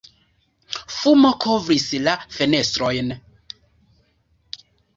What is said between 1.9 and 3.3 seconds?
la fenestrojn.